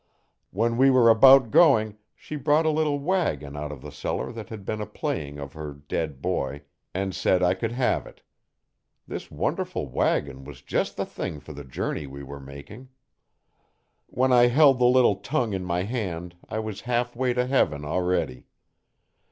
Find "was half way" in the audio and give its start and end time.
16.57-17.33